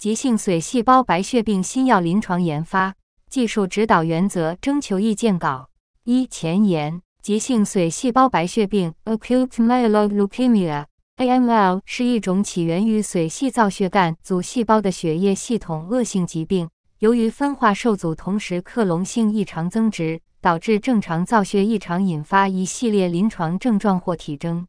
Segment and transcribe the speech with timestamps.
[0.00, 2.94] 急性髓细胞白血病新药临床研发
[3.28, 5.68] 技术指导原则征求意见稿。
[6.04, 16.70] 一、前言：急性髓细胞白血病 （Acute Myeloid Leukemia，AML） 是一种起源于髓系造血干组细胞的血液系统恶性疾病。
[17.00, 24.66] 由于分化受阻，同时克隆性异常增殖，导致正常造血异常，引发一系列临床症状或体征。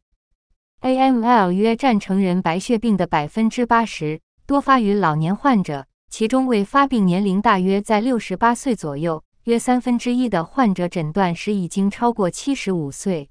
[0.82, 4.20] AML 约占成人白血病的百分之八十。
[4.44, 13.30] 多发于老年患者，其中未发病年龄大约在六十八岁左右，约三分之一的患者诊断时已经超过七十五岁。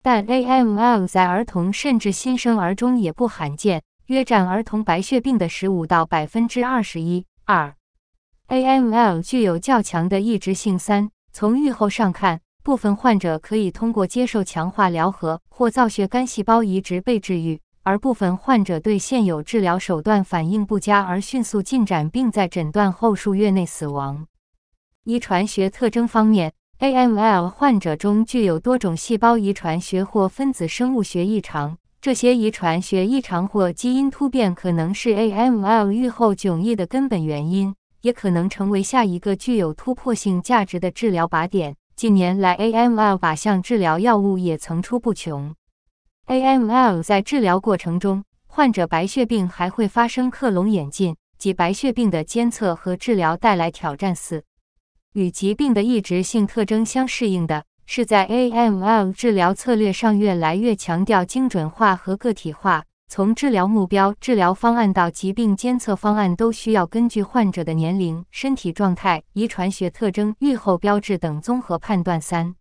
[0.00, 7.26] 但 AML 在儿童甚至新生儿中也不罕见，约占儿童白血病的十五到百分之二十一。
[7.44, 7.74] 二
[8.46, 10.78] ，AML 具有较强的抑制性。
[10.78, 17.60] 三，从预后上看，部分患者可以通过接受强化疗和或造血干细胞移植被治愈。
[17.88, 24.26] 而部分患者对现有治疗手段反应不佳，而迅速进展，并在诊断后数月内死亡。
[25.04, 31.78] 遗传学特征方面，AML 患者中具有多种细胞遗传学或分子生物学异常。
[32.02, 41.74] 这些遗传学异常或基因突变可能是 AML 预后迥异的根本原因，也可能成为下一个具有突破性价值的治疗靶点。
[41.96, 45.54] 近年来，AML 靶向治疗药物也层出不穷。
[46.28, 54.14] AML 在治疗过程中，患者白血病还会发生克隆演进，及白血病的监测和治疗带来挑战。
[54.14, 54.44] 四，
[55.14, 62.84] 与疾病的抑制性特征相适应的是，在 AML 治疗策略上越来越强调精准化和个体化。
[63.10, 72.20] 从治疗目标、治疗方案到疾病监测方案，都需要根据患者的年龄、身体状态、遗传学特征、预后标志等综合判断。
[72.20, 72.54] 三。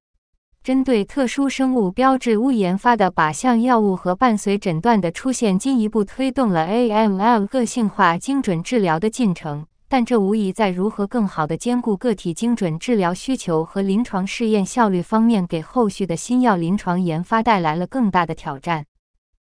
[0.68, 9.66] 针对特殊生物标志物研发的靶向药物和伴随诊断的出现，进一步推动了 AML 个性化精准治疗的进程。
[9.88, 18.84] 但这无疑在如何更好地兼顾个体精准治疗需求和临床试验效率方面，给后续的新药临床研发带来了更大的挑战。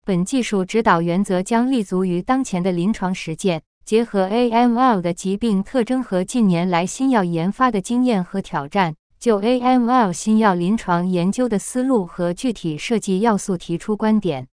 [0.05, 8.93] 本技术指导原则将立足于当前的临床实践，结合 AML 的疾病特征和近年来新药研发的经验和挑战。
[9.19, 14.47] 就 AML 新药临床研究的思路和具体设计要素提出观点。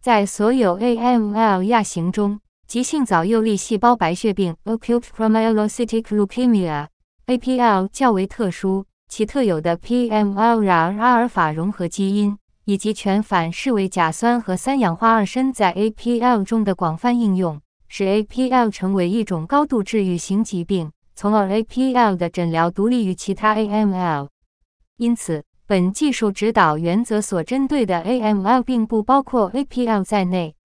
[0.00, 20.92] 在所有 AML 亚型中，急性早幼粒细胞白血病 （Acute Promyelocytic Leukemia，APL） 较为特殊，其特有的 PML-RAR 阿尔法融合基因以及全反式维甲酸和三氧化二砷在 APL 中的广泛应用，使 APL 成为一种高度治愈型疾病。
[21.20, 24.28] 从而，APL 的诊疗独立于其他 AML，
[24.96, 30.56] 因此，本技术指导原则所针对的 AML 并不包括 APL 在内。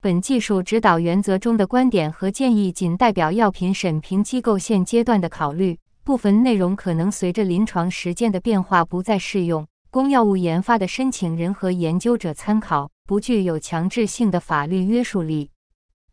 [0.00, 15.52] 本技术指导原则中的观点和建议仅代表药品审评机构现阶段的考虑，部分内容可能随着临床实践的变化不再适用，供药物研发的申请人和研究者参考，不具有强制性的法律约束力。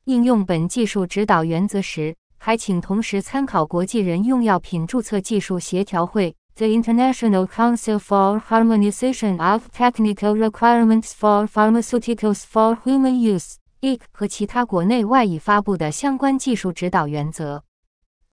[0.04, 17.64] 应用本技术指导原则时，还请同时参考国际人用药品注册技术协调会 （The International Council for Harmonization of Technical Requirements for Pharmaceuticals for Human Use，IC） 和其他国内外已发布的相关技术指导原则。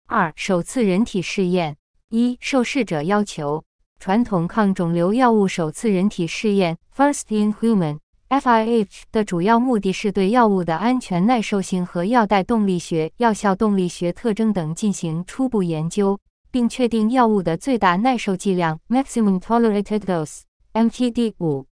[0.06, 1.76] 二、首次人体试验。
[2.08, 3.62] 一、受试者要求：
[4.00, 7.98] 传统抗肿瘤药物首次人体试验 （First in Human）。
[8.28, 21.32] FIH 的主要目的是对药物的安全耐受性和药代动力学、药效动力学特征等进行初步研究，并确定药物的最大耐受剂量 （Maximum Tolerated Dose，MTD）。
[21.40, 21.64] 五、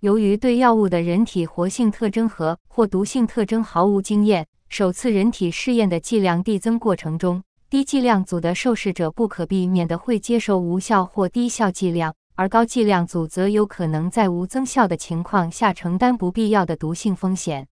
[0.00, 12.14] 由于对药物的人体活性特征和或毒性特征毫无经验，首次人体试验的剂量递增过程中，低剂量组的受试者不可避免地会接受无效或低效剂量。
[12.42, 17.68] 而高剂量组则有可能在无增效的情况下承担不必要的毒性风险。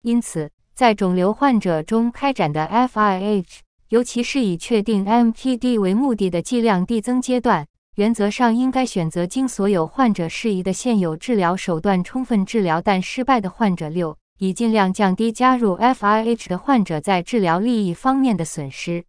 [0.00, 3.58] 因此，在肿瘤患者中开展的 FIH，
[3.90, 7.66] 尤其是以确定 MTD 为目的的剂量递增阶段，
[7.96, 13.90] 原则上应该选择经所有患者适宜的现有治疗手段充分治疗但失败的患者。
[13.90, 19.04] 六，以尽量降低加入 FIH 的患者在治疗利益方面的损失。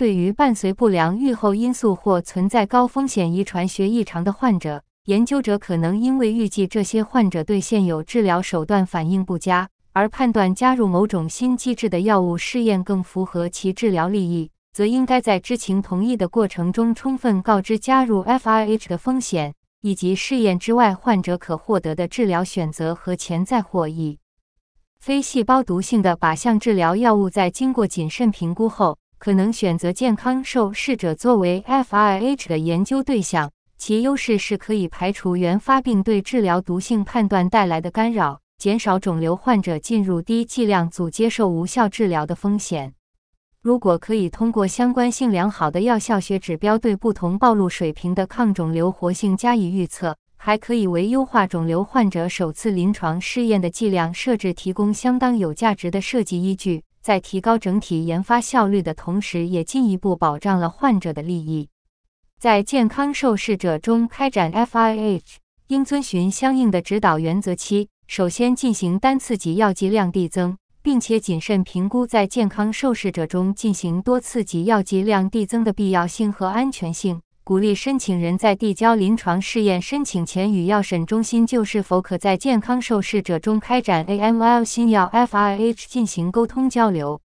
[0.00, 19.52] 对于伴随不良预后因素或存在高风险遗传学异常的患者，研究者可能因为预计这些患者对现有治疗手段反应不佳，而判断加入某种新机制的药物试验更符合其治疗利益，则应该在知情同意的过程中充分告知加入 FIH 的风险，
[19.82, 24.18] 以及试验之外患者可获得的治疗选择和潜在获益。
[24.98, 33.50] 非细胞毒性的靶向治疗药物在经过谨慎评估后，可能选择健康受试者作为 FIH 的研究对象。
[33.76, 42.94] 其优势是可以排除原发病对治疗毒性判断带来的干扰，减少肿瘤患者进入低剂量组接受无效治疗的风险。
[43.60, 61.68] 如果可以通过相关性良好的药效学指标对不同暴露水平的抗肿瘤活性加以预测，还可以为优化肿瘤患者首次临床试验的剂量设置提供相当有价值的设计依据，在提高整体研发效率的同时，也进一步保障了患者的利益。
[62.38, 65.36] 在健康受试者中开展 FIH，
[65.68, 67.54] 应遵循相应的指导原则。
[67.54, 77.20] 七、首先进行单次给药剂量递增，并且谨慎评估在健康受试者中进行多次给药剂量递增的必要性和安全性。
[77.50, 87.20] 鼓励申请人在递交临床试验申请前与药审中心就是否可在健康受试者中开展 AML 新药 FIH 进行沟通交流。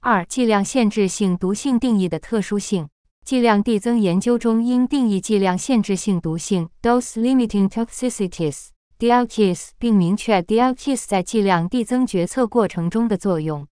[0.00, 2.88] 二、剂量限制性毒性定义的特殊性。
[3.26, 13.66] 剂量递增研究中应定义剂量限制性毒性 （dose-limiting toxicities，DLTs），并明确 DLTs 在剂量递增决策过程中的作用。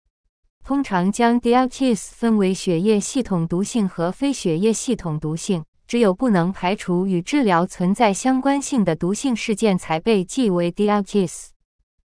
[0.67, 11.51] 通常将 DLTs 分为血液系统毒性和非血液系统毒性，只有不能排除与治疗存在相关性的毒性事件才被记为 DLTs。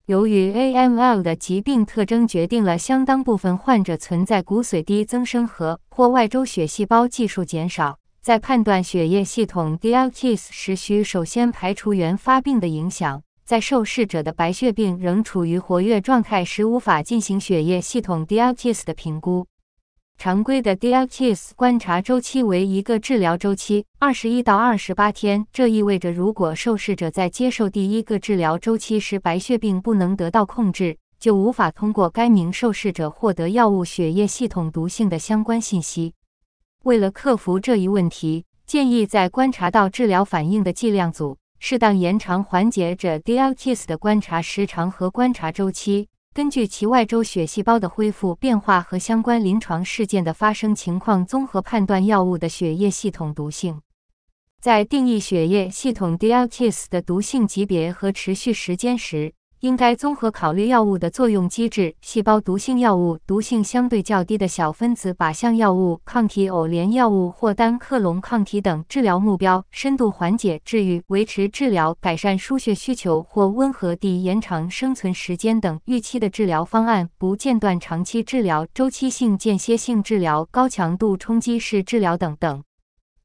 [0.06, 13.22] 由于 AML 的疾病特征决定了相当部分患者存在骨髓低增生和或外周血细胞计数减少，在判断血液系统 DLTs 时，需首先排除原发病的影响。
[13.50, 19.44] 在受试者的白血病仍处于活跃状态时，无法进行血液系统 DLTs 的评估。
[20.16, 25.44] 常规的 DLTs 观察周期为一个治疗周期，二十一到二十八天。
[25.52, 36.14] 这意味着，如果受试者在接受第一个治疗周期时白血病不能得到控制，就无法通过该名受试者获得药物血液系统毒性的相关信息。
[36.84, 46.08] 为了克服这一问题，建议在观察到治疗反应的剂量组，适当延长缓解者 DLTs 的观察时长和观察周期。
[46.32, 53.82] 根据其外周血细胞的恢复变化和相关临床事件的发生情况，综合判断药物的血液系统毒性。
[54.58, 82.64] 在定义血液系统 DLTs 的毒性级别和持续时间时，应该综合考虑药物的作用机制、细胞毒性药物、毒性相对较低的小分子靶向药物、抗体偶联药物或单克隆抗体等治疗目标、深度缓解、治愈、维持治疗、改善输血需求或温和地延长生存时间等预期的治疗方案、不间断长期治疗、周期性间歇性治疗、高强度冲击式治疗等等。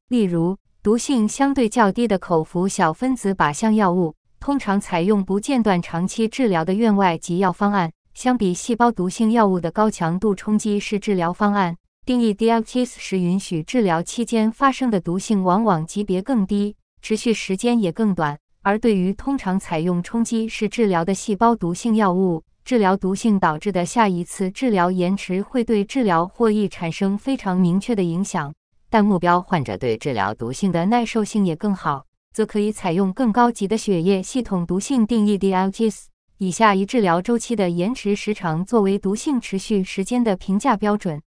[0.08, 4.14] 例如，毒性相对较低的口服小分子靶向药物。
[4.46, 11.76] 通常采用不间断长期治疗的院外给药方案，相比细胞毒性药物的高强度冲击式治疗方案。
[12.04, 18.38] 定义 DLTs 时，允许治疗期间发生的毒性往往级别更低，持续时间也更短。
[18.62, 28.54] 而对于通常采用冲击式治疗的细胞毒性药物，治疗毒性导致的下一次治疗延迟会对治疗获益产生非常明确的影响。
[28.88, 32.04] 但目标患者对治疗毒性的耐受性也更好。
[32.36, 36.04] 则可以采用更高级的血液系统毒性定义 DLTs。
[36.36, 41.22] 以下一治疗周期的延迟时长作为毒性持续时间的评价标准。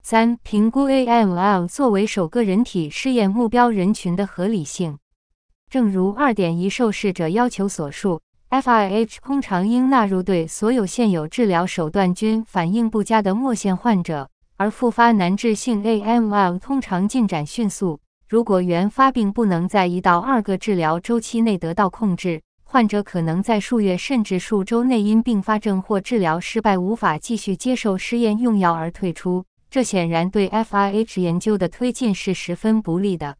[0.00, 5.00] 三、评估 AML 作为首个人体试验目标人群的合理性。
[5.68, 17.98] 正如二点一受试者要求所述，FIH 通常应纳入对所有现有治疗手段均反应不佳的末线患者，而复发难治性 AML 通常进展迅速。
[18.28, 29.46] 如果原发病不能在一到二个治疗周期内得到控制，患者可能在数月甚至数周内因并发症或治疗失败无法继续接受试验用药而退出。
[29.70, 33.34] 这显然对 FIH 研究的推进是十分不利的。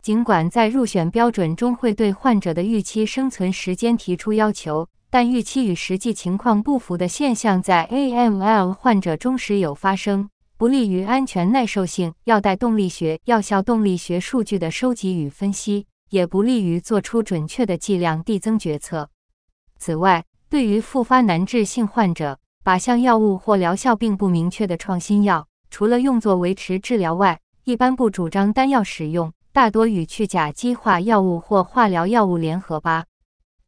[0.00, 10.30] 尽管在入选标准中会对患者的预期生存时间提出要求，但预期与实际情况不符的现象在 AML 患者中时有发生。
[10.64, 19.10] 不利于安全耐受性药代动力学、药效动力学数据的收集与分析，也不利于做出准确的剂量递增决策。
[19.76, 33.04] 此外，对于复发难治性患者，靶向药物或疗效并不明确的创新药，除了用作维持治疗外，一般不主张单药使用，大多与去甲基化药物或化疗药物联合吧。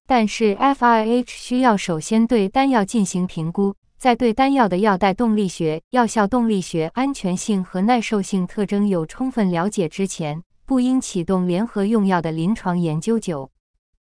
[0.07, 3.75] 但是，FIH 需要首先对单药进行评估。
[3.99, 13.19] 在对单药的药代动力学、药效动力学、安全性和耐受性特征有充分了解之前，不应启动联合用药的临床研究。
[13.19, 13.51] 九，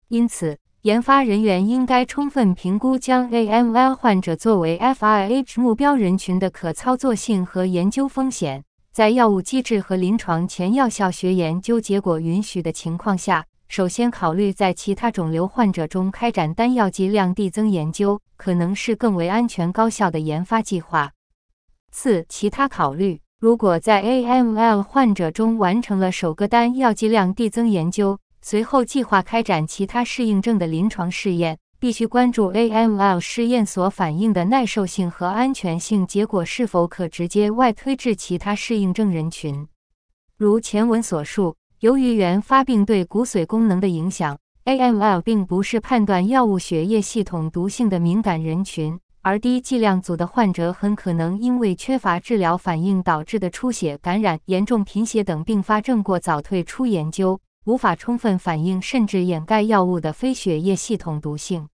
[0.08, 8.64] 因此，研发人员应该充分评估将 AML 患者作为 FIH 目标人群的可操作性和研究风险。
[8.92, 21.12] 在药物机制和临床前药效学研究结果允许的情况下，首先考虑在其他肿瘤患者中开展单药剂量递增研究，可能是更为安全高效的研发计划。
[21.90, 39.66] 四、其他考虑：如果在 AML 患者中完成了首个单药剂量递增研究，随后计划开展其他适应症的临床试验，必须关注 AML 试验所反映的耐受性和安全性结果是否可直接外推至其他适应症人群。
[40.36, 57.38] 如前文所述，由于原发病对骨髓功能的影响，AML 并不是判断药物血液系统毒性的敏感人群，而低剂量组的患者很可能因为缺乏治疗反应导致的出血、感染、严重贫血等并发症过早退出研究。
[57.66, 61.68] 无法充分反映甚至掩盖药物的非血液系统毒性，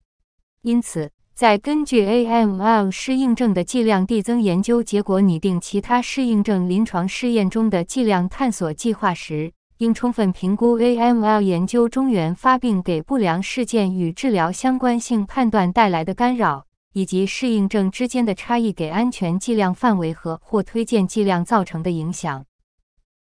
[0.62, 22.44] 因此，在根据 AML 适应症的剂量递增研究结果拟定其他适应症临床试验中的剂量探索计划时，应充分评估 AML 研究中原发病给不良事件与治疗相关性判断带来的干扰，以及适应症之间的差异给安全剂量范围和或推荐剂量造成的影响。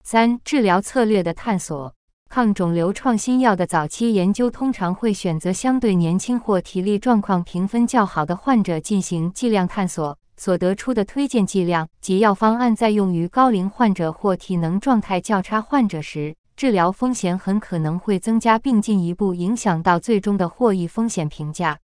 [0.04, 1.94] 三、治疗策略的探索。
[2.28, 21.78] 抗肿瘤创新药的早期研究通常会选择相对年轻或体力状况评分较好的患者进行剂量探索，所得出的推荐剂量及药方案在用于高龄患者或体能状态较差患者时，治疗风险很可能会增加，并进一步影响到最终的获益风险评价。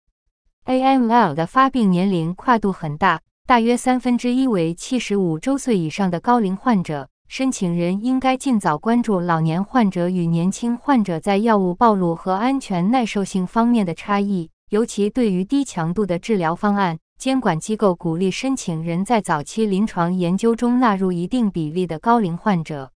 [0.65, 7.11] AML 的发病年龄跨度很大，大约三分之一为七十五周岁以上的高龄患者。
[7.29, 16.99] 申请人应该尽早关注老年患者与年轻患者在药物暴露和安全耐受性方面的差异，尤其对于低强度的治疗方案。
[17.19, 22.91] 监管机构鼓励申请人在早期临床研究中纳入一定比例的高龄患者。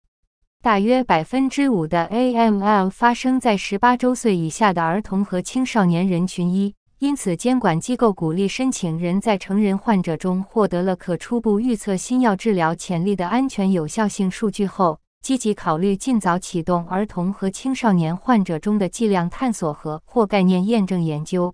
[0.63, 6.73] 大约百分之五的 AML 发生在十八周岁以下的儿童和青少年人群一。
[6.99, 21.53] 因此，监管机构鼓励申请人在成人患者中获得了可初步预测新药治疗潜力的安全有效性数据后，积极考虑尽早启动儿童和青少年患者中的剂量探索和或概念验证研究。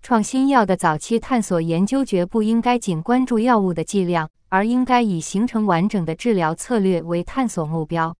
[0.00, 8.16] 创新药的早期探索研究绝不应该仅关注药物的剂量，而应该以形成完整的治疗策略为探索目标。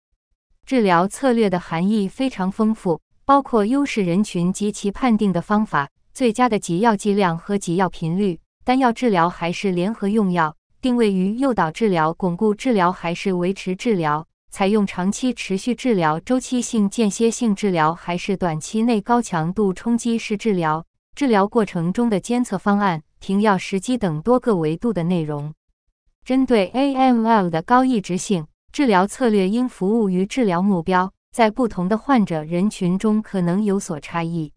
[0.66, 5.88] 治疗策略的含义非常丰富，包括优势人群及其判定的方法。
[6.14, 10.54] 最佳的给药剂量和给药频率，单药治疗还是联合用药？
[10.80, 14.26] 定位于诱导治疗、巩固治疗还是维持治疗？
[14.50, 20.84] 采用长期持续治疗、周期性间歇性治疗还是短期内高强度冲击式治疗？
[21.16, 25.54] 治疗过程中的监测方案、停药时机等多个维度的内容。
[26.24, 34.50] 针对 AML 的高抑制性，治疗策略应服务于治疗目标，在不同的患者人群中可能有所差异。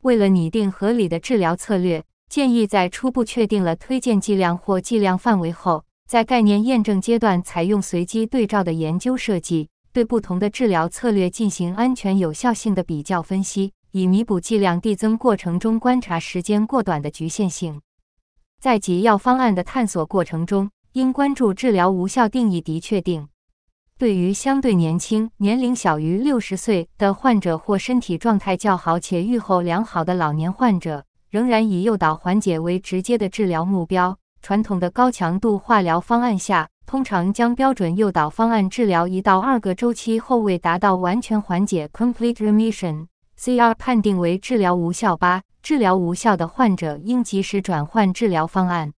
[0.00, 17.82] 为了拟定合理的治疗策略，建议在初步确定了推荐剂量或剂量范围后，在概念验证阶段采用随机对照的研究设计，对不同的治疗策略进行安全有效性的比较分析，以弥补剂量递增过程中观察时间过短的局限性。
[18.58, 23.28] 在给药方案的探索过程中，应关注治疗无效定义的确定。
[24.02, 34.18] 对于相对年轻、年龄小于六十岁的患者或身体状态较好且预后良好的老年患者，仍然以诱导缓解为直接的治疗目标。
[34.42, 45.16] 传统的高强度化疗方案下，通常将标准诱导方案治疗一到二个周期后未达到完全缓解 （complete remission，CR） 判定为治疗无效。
[45.16, 48.92] 八、治疗无效的患者应及时转换治疗方案。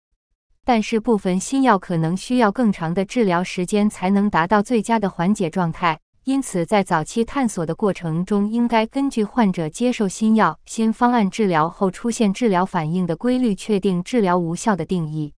[0.66, 15.34] 但是部分新药可能需要更长的治疗时间才能达到最佳的缓解状态，因此在早期探索的过程中，应该根据患者接受新药新方案治疗后出现治疗反应的规律，确定治疗无效的定义。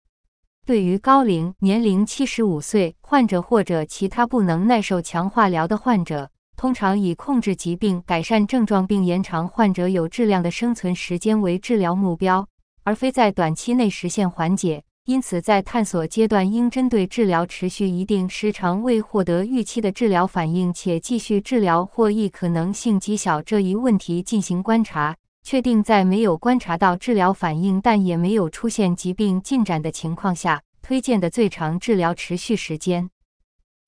[0.64, 12.48] 对于高龄年龄七十五岁患者或者其他不能耐受强化疗的患者，通常以控制疾病、改善症状并延长患者有质量的生存时间为治疗目标，
[12.84, 14.84] 而非在短期内实现缓解。
[15.06, 33.08] 因此，在探索阶段，应针对治疗持续一定时长未获得预期的治疗反应且继续治疗获益可能性极小这一问题进行观察，确定在没有观察到治疗反应但也没有出现疾病进展的情况下，推荐的最长治疗持续时间。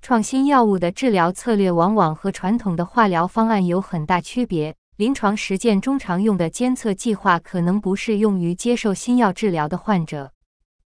[0.01, 4.77] 创新药物的治疗策略往往和传统的化疗方案有很大区别。
[4.97, 10.31] 临床实践中常用的监测计划可能不适用于接受新药治疗的患者。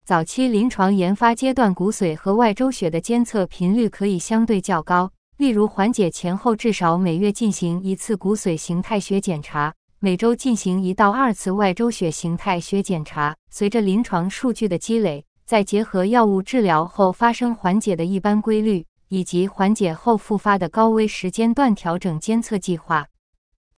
[0.03, 13.35] 早期临床研发阶段，骨髓和外周血的监测频率可以相对较高，例如缓解前后至少每月进行一次骨髓形态学检查，每周进行一到二次外周血形态学检查。
[13.51, 23.05] 随着临床数据的积累，再结合药物治疗后发生缓解的一般规律，以及缓解后复发的高危时间段调整监测计划。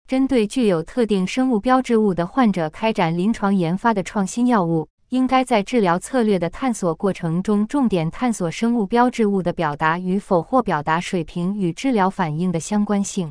[0.06, 13.30] 针对具有特定生物标志物的患者开展临床研发的创新药物，应该在治疗策略的探索过程中重点探索生物标志物的表达与否或表达水平与治疗反应的相关性。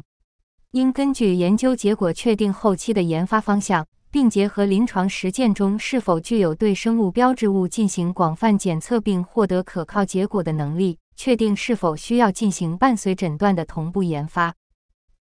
[0.74, 14.54] 应根据研究结果确定后期的研发方向，并结合临床实践中是否具有对生物标志物进行广泛检测并获得可靠结果的能力，确定是否需要进行伴随诊断的同步研发。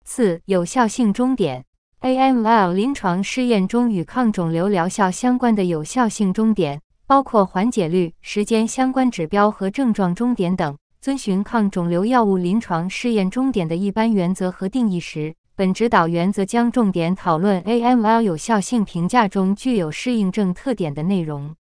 [0.03, 1.63] 四、有效性终点。
[2.01, 10.75] AML 临床试验中与抗肿瘤疗效相关的有效性终点，包括缓解率、时间相关指标和症状终点等。
[10.99, 21.55] 遵循抗肿瘤药物临床试验终点的一般原则和定义时，本指导原则将重点讨论 AML 有效性评价中具有适应症特点的内容。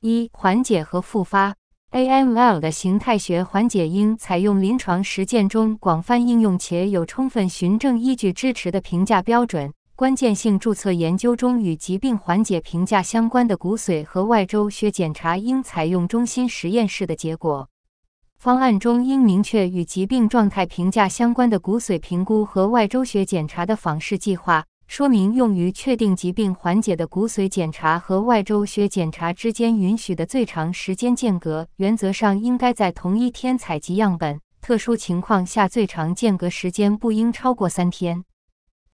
[0.00, 1.54] 一、缓解和复发。
[1.90, 9.72] AML 的形态学缓解应采用临床实践中广泛应用且有充分循证依据支持的评价标准。
[9.96, 17.70] 关键性注册研究中与疾病缓解评价相关的骨髓和外周血检查应采用中心实验室的结果。
[18.36, 24.66] 方案中应明确与疾病状态评价相关的骨髓评估和外周血检查的访视计划。
[24.88, 34.40] 说明用于确定疾病缓解的骨髓检查和外周血检查之间允许的最长时间间隔，原则上应该在同一天采集样本。
[34.62, 38.24] 特殊情况下，最长间隔时间不应超过三天。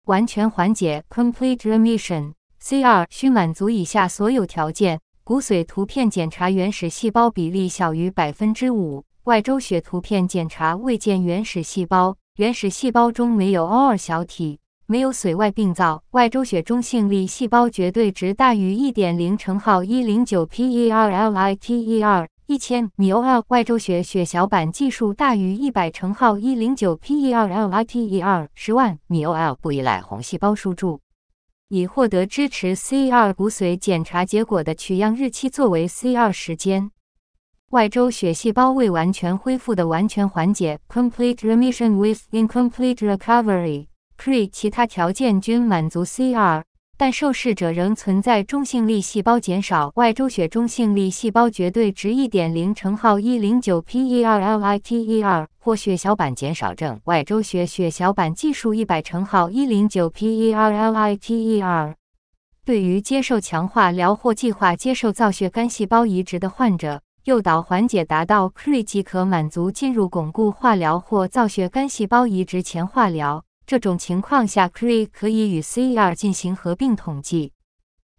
[0.04, 14.61] 完全缓解 （Complete Remission，CR） 需满足以下所有条件：骨髓图片检查原始细胞比例小于百分之五；外周血图片检查未见原始细胞，原始细胞中没有 OR 小体。
[14.90, 30.98] 没有髓外病灶，外周血中性粒细胞绝对值大于一点零乘号一零九 per-liter 一千米 OL，外周血血小板计数大于一百乘号一零九 per-liter 十万米 OL，不依赖红细胞输注，
[31.68, 36.90] 以获得支持 CR 骨髓检查结果的取样日期作为 CR 时间。
[37.70, 43.89] 外周血细胞未完全恢复的完全缓解 （Complete Remission with Incomplete Recovery）。
[44.22, 46.62] CRE 其他条件均满足 CR，
[46.98, 61.94] 但受试者仍存在中性粒细胞减少，外周血中性粒细胞绝对值一点零乘号一零九 per-liter 或血小板减少症，外周血血小板计数一百乘号一零九 per-liter。
[62.62, 73.42] 对于接受强化疗或计划接受造血干细胞移植的患者，诱导缓解达到 CRE 即可满足进入巩固化疗或造血干细胞移植前化疗。
[73.70, 77.52] 这种情况下，CRE 可以与 CR 进行合并统计。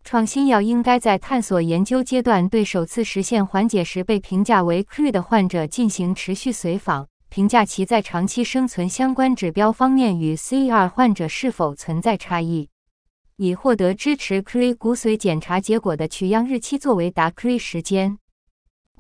[0.02, 12.70] 创新药应该在探索研究阶段对首次实现缓解时被评价为 CRE 的患者进行持续随访，评价其在长期生存相关指标方面与 CR 患者是否存在差异，
[13.36, 18.20] 以获得支持 CRE 骨髓检查结果的取样日期作为达 CRE 时间。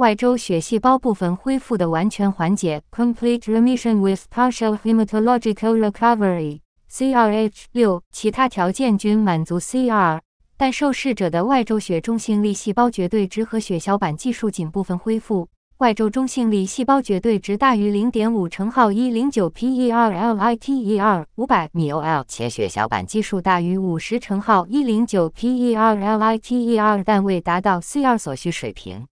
[0.01, 10.19] 外周血细胞部分恢复的完全缓解 （Complete Remission with Partial Hematological Recovery，CRH 六），其他条件均满足 CR，
[10.57, 15.47] 但受试者的外周血中性粒细胞绝对值和血小板计数仅部分恢复。
[15.77, 29.05] 外周中性粒细胞绝对值大于零点五乘号一零九 per-liter 五百 mol，且血小板计数大于五十乘号一零九 per-liter，但未达到 CR 所需水平。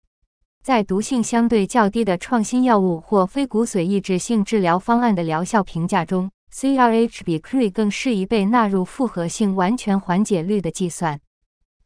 [0.67, 11.21] 在毒性相对较低的创新药物或非骨髓抑制性治疗方案的疗效评价中，CRH 比 CRE 更适宜被纳入复合性完全缓解率的计算。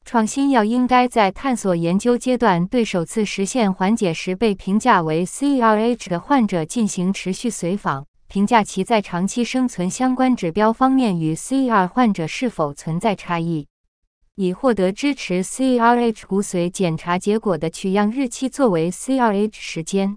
[0.07, 13.67] 创新药应该在探索研究阶段对首次实现缓解时被评价为 CRH 的患者进行持续随访，评价其在长期生存相关指标方面与 CR 患者是否存在差异。
[14.41, 20.17] 以获得支持 CRH 骨髓检查结果的取样日期作为 CRH 时间。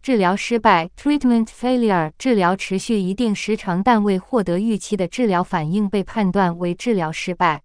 [0.00, 7.60] 治疗失败 （Treatment Failure） 治疗持续一定时长但未获得预期的治疗反应被判断为治疗失败。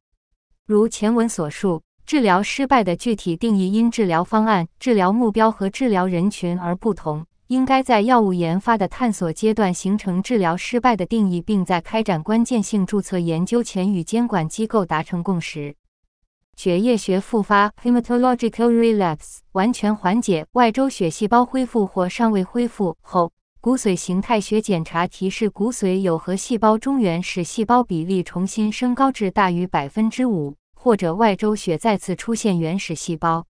[0.65, 7.25] 如前文所述，治疗失败的具体定义因治疗方案、治疗目标和治疗人群而不同。
[7.49, 15.75] 应该在药物研发的探索阶段形成治疗失败的定义，并在开展关键性注册研究前与监管机构达成共识。
[16.55, 33.47] 血液学复发 （hematological relapse） 完全缓解，外周血细胞恢复或尚未恢复后，骨髓形态学检查提示骨髓有核细胞中原始细胞比例重新升高至大于百分之五，或者外周血再次出现原始细胞。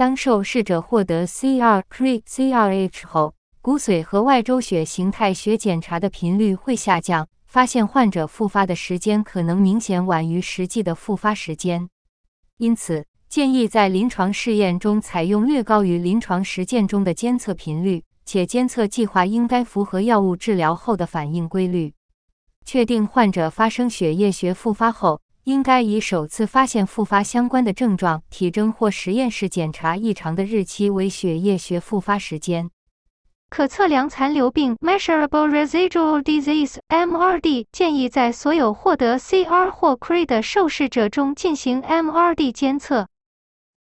[0.00, 11.90] 当受试者获得 CR-CRh 后，骨髓和外周血形态学检查的频率会下降，发现患者复发的时间可能明显晚于实际的复发时间。
[12.56, 21.92] 因此，建议在临床试验中采用略高于临床实践中的监测频率，且监测计划应该符合药物治疗后的反应规律。
[22.64, 25.20] 确定患者发生血液学复发后。
[25.44, 32.70] 应该以首次发现复发相关的症状、体征或实验室检查异常的日期为血液学复发时间。
[33.48, 43.08] 可测量残留病 （Measurable Residual Disease，MRD） 建议在所有获得 CR 或 CRE 的受试者中进行 MRD 监测。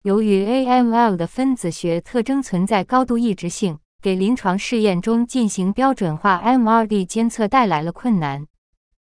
[0.03, 8.45] 由于 AML 的分子学特征存在高度异质性，给临床试验中进行标准化 MRD 监测带来了困难。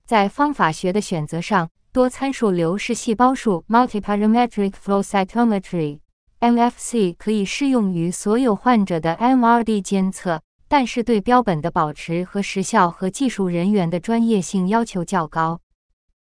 [0.07, 15.61] 在方法学的选择上，多参数流式细胞数 （Multiparametric Flow Cytometry，MFC） 可以适用于所有患者的 MRD 监测，但是对标本的保持和时效和技术人员的专业性要求较高。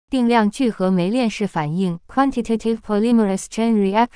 [0.07, 4.07] 定量聚合酶链式反应 （Quantitative Polymerase Chain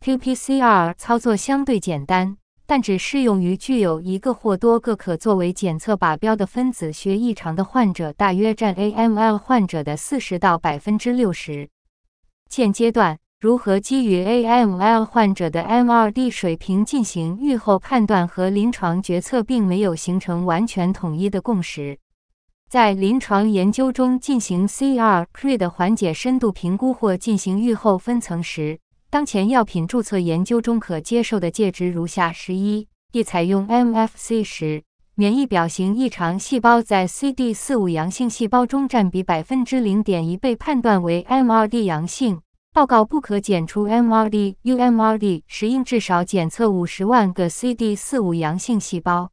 [0.00, 2.38] Reaction，qPCR） 操作相对简单。
[2.66, 11.68] 但只适用于具有一个或多个可作为检测靶标的分子学异常的患者，大约占 AML 患者的四十到百分之六十。
[12.48, 21.98] 现阶段，如何基于 AML 患者的 MRD 水平进行预后判断和临床决策，并没有形成完全统一的共识。
[22.70, 28.80] 在临床研究中进行 CR-CRe 的缓解深度评估或进行预后分层时。
[29.14, 34.82] 当前药品注册研究中可接受的介质如下：十一，D 采用 MFC 时，
[35.14, 42.40] 免疫表型异常细胞在 CD45 阳性细胞中占比百分之零点一，被判断为 MRD 阳性。
[42.72, 49.30] 报告不可检出 MRD、UMRD 时，应至少检测五十万个 CD45 阳性细胞。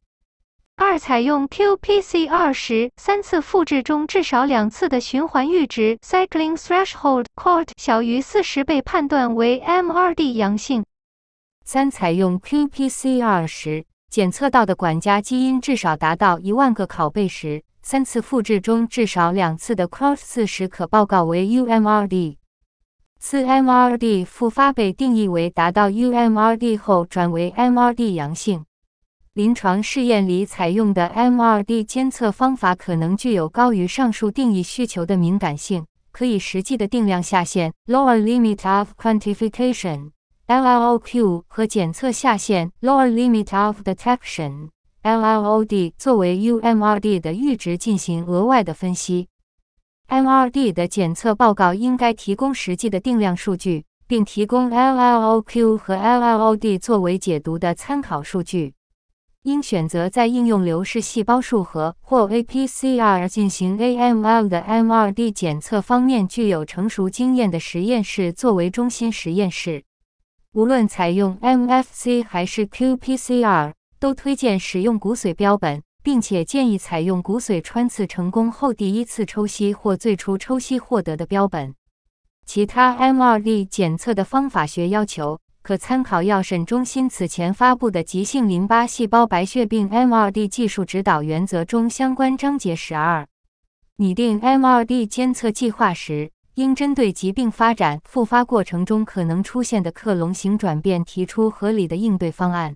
[0.83, 10.83] 二、采用 qPCR 时，三次复制中至少两次的循环阈值 （cycling threshold count） 小于四十被判断为 MRD 阳性。
[11.63, 22.37] 三、采用 qPCR 时，检测到的管家基因至少达到一万个拷贝时，三次复制中至少两次的 CROSS 四十可报告为 UMRD。
[23.19, 28.65] 四、MRD 复发被定义为达到 UMRD 后转为 MRD 阳性。
[29.33, 49.29] 临床试验里采用的 MRD 监测方法可能具有高于上述定义需求的敏感性，可以实际的定量下限 （Lower Limit of Quantification，LLOQ） 和检测下限 （Lower Limit of Detection，LLOD） 作为 UMRD 的阈值进行额外的分析。
[50.09, 58.73] MRD 的检测报告应该提供实际的定量数据，并提供 LLOQ 和 LLOD 作为解读的参考数据。
[59.43, 69.83] 应选择在应用流式细胞数和或 APCR 进行 AML 的 MRD 检测方面具有成熟经验的实验室作为中心实验室。
[70.53, 81.73] 无论采用 MFC 还是 qPCR，都推荐使用骨髓标本，并且建议采用骨髓穿刺成功后第一次抽吸或最初抽吸获得的标本。
[82.45, 85.39] 其他 MRD 检测的方法学要求。
[85.63, 93.27] 可参考药审中心此前发布的《急性淋巴细胞白血病 MRD 技术指导原则》中相关章节十二。
[93.97, 102.75] 拟定 MRD 监测计划时，应针对疾病发展、复发过程中可能出现的克隆型转变提出合理的应对方案。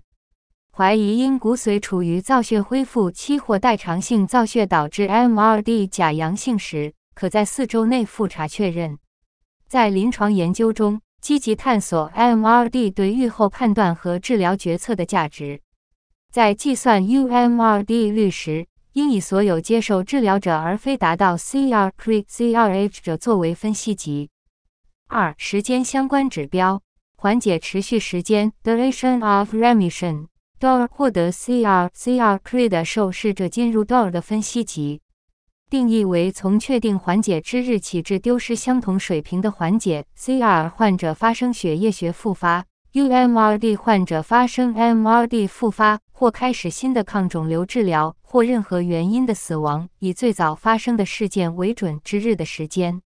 [0.70, 8.96] 怀疑因骨髓处于造血恢复期或代偿性造血导致 MRD 假阳性时，可在四周内复查确认。
[9.66, 11.00] 在临床研究中。
[11.26, 15.60] 积极探索 MRD 对预后判断和治疗决策的价值。
[16.32, 24.30] 在计算 UMRD 率时，应以所有接受治疗者而非达到 CR-CRh 者作为分析级。
[25.08, 26.80] 二、时间相关指标：
[27.16, 35.00] 缓解持续时间 （Duration of Remission），DOR 获得 CR-CRh 的受试者进入 DOR 的分析级。
[35.68, 40.04] 定义为从确定缓解之日起至丢失相同水平的缓解。
[40.16, 53.02] CR 患者发生血液学复发，UMRD 患者发生 MRD 复发或开始新的抗肿瘤治疗或任何原因的死亡，以最早发生的事件为准之日的时间。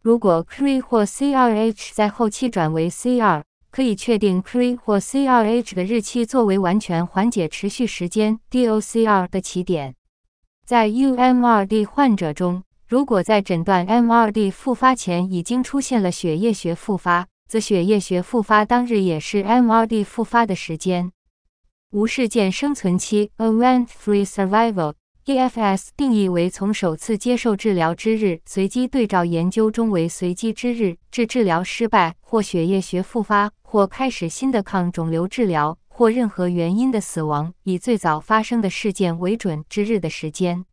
[0.00, 9.96] 如果 CRE 或 CRH 在后期转为 CR，可以确定 CRE 或 CRH 的日期作为完全缓解持续时间 DOCR 的起点。
[10.68, 21.10] 在 UMRD 患者中，如果在诊断 MRD 复发前已经出现了血液学复发，则血液学复发当日也是 MRD 复发的时间。
[21.92, 40.64] 无事件生存期 （Event-Free Survival，EFS） 定义为从首次接受治疗之日（随机对照研究中为随机之日）至治疗失败或血液学复发或开始新的抗肿瘤治疗或任何原因的死亡，以最早发生的事件为准之日的时间。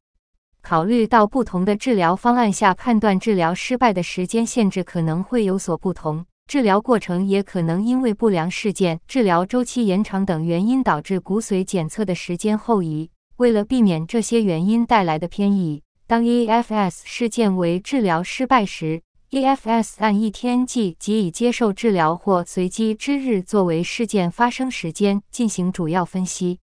[0.62, 6.28] 考虑到不同的治疗方案下判断治疗失败的时间限制可能会有所不同。
[6.48, 13.10] 治疗过程也可能因为不良事件、治疗周期延长等原因导致骨髓检测的时间后移。
[13.38, 19.02] 为了避免这些原因带来的偏移，当 EFS 事件为治疗失败时
[19.36, 26.60] ，EFS 按一天计即以接受治疗或随机之日作为事件发生时间进行主要分析。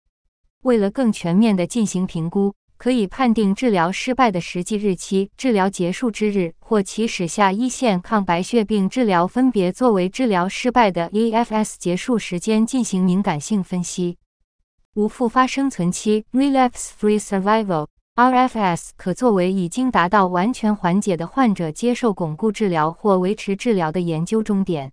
[0.61, 2.53] 为了更全面地进行评估。
[2.79, 14.17] 可以判定治疗失败的实际日期、治疗结束之日或起始下一线抗白血病治疗，分别作为治疗失败的 EFS 结束时间进行敏感性分析。
[14.93, 17.87] 无复发生存期 （Relapse-Free survival）
[18.19, 24.91] RFS 可作为已经达到完全缓解的患者接受巩固治疗或维持治疗的研究终点。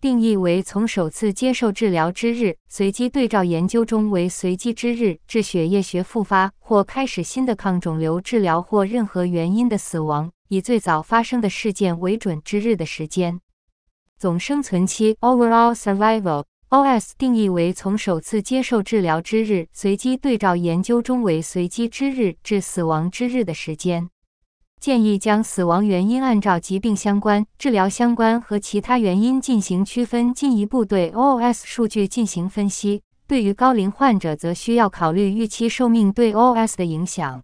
[0.00, 13.40] 定义为从首次接受治疗之日（随机对照研究中为随机之日）至血液学复发或开始新的抗肿瘤治疗或任何原因的死亡，以最早发生的事件为准之日的时间。
[14.18, 24.10] 总生存期 （Overall Survival） OS 定义为从首次接受治疗之日（随机对照研究中为随机之日）至死亡之日的时间。
[24.78, 33.00] 建议将死亡原因按照疾病相关、治疗相关和其他原因进行区分，进一步对 OS 数据进行分析。
[33.26, 37.42] 对于高龄患者，则需要考虑预期寿命对 OS 的影响。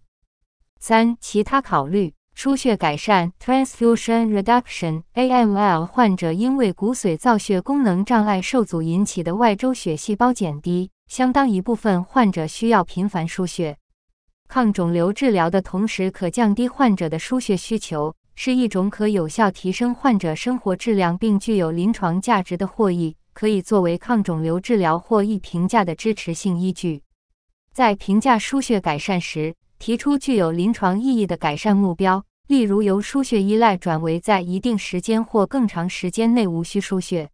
[0.79, 13.77] 三、其他考虑：输血改善 （Transfusion Reduction，AML） 患者因为骨髓造血功能障碍受阻引起的外周血细胞减低，相当一部分患者需要频繁输血。
[14.49, 27.01] 抗肿瘤治疗的同时，可降低患者的输血需求，是一种可有效提升患者生活质量并具有临床价值的获益，可以作为抗肿瘤治疗获益评价的支持性依据。
[27.71, 37.29] 在评价输血改善时，提出具有临床意义的改善目标，例如由输血依赖转为在一定时间或更长时间内无需输血。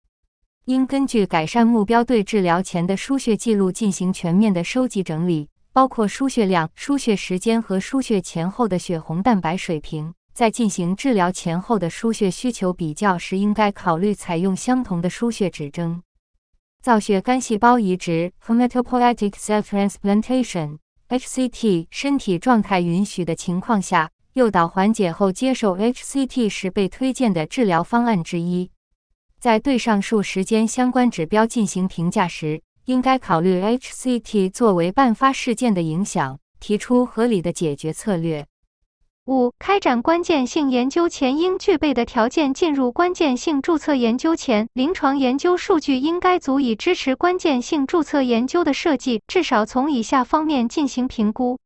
[0.66, 5.48] 应根据改善目标对治疗前的输血记录进行全面的收集整理。
[5.72, 10.14] 包括输血量、输血时间和输血前后的血红蛋白水平。
[10.34, 16.04] 在进行治疗前后的输血需求比较时，应该考虑采用相同的输血指征。
[16.84, 19.62] 造血干细胞移植 （Hematopoietic Cell
[21.12, 28.72] HCT 身体状态允许的情况下，诱导缓解后接受 HCT 是被推荐的治疗方案之一。
[29.38, 38.48] 在对上述时间相关指标进行评价时，应该考虑 HCT 作为伴发事件的影响，提出合理的解决策略。
[39.28, 42.56] 五、开展关键性研究前应具备的条件。
[42.56, 51.60] 进入关键性注册研究前，临床研究数据应该足以支持关键性注册研究的设计，至少从以下方面进行评估：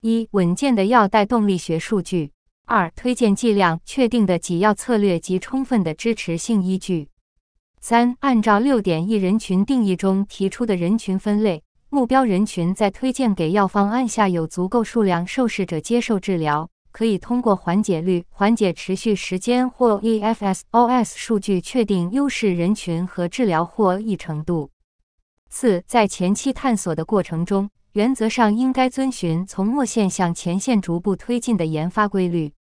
[0.00, 2.30] 一、稳健的药代动力学数据；
[2.66, 7.08] 二、推荐剂量确定的给药策略及充分的支持性依据。
[7.80, 24.70] 三、按照六点一人群定义中提出的人群分类，目标人群在推荐给药方案下有足够数量受试者接受治疗，可以通过缓解率、缓解持续时间或 EFS/OS 数据确定优势人群和治疗获益程度。
[25.50, 32.54] 四、在前期探索的过程中，原则上应该遵循从末线向前线逐步推进的研发规律。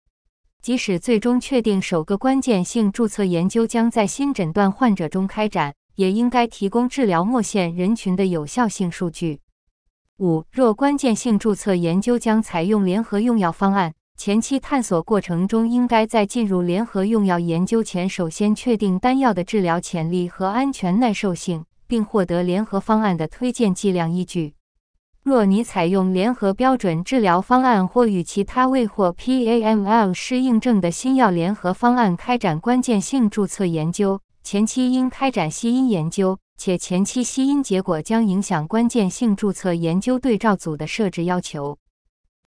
[0.60, 9.38] 即使最终确定首个关键性注册研究将在新诊断患者中开展，也应该提供治疗末线人群的有效性数据。
[10.18, 24.54] 五、若关键性注册研究将采用联合用药方案，前期探索过程中应该在进入联合用药研究前，首先确定单药的治疗潜力和安全耐受性，并获得联合方案的推荐剂量依据。
[25.22, 41.76] 若你采用联合标准治疗方案或与其他未获 PAML 适应症的新药联合方案开展关键性注册研究，前期应开展吸因研究，且前期吸因结果将影响关键性注册研究对照组的设置要求。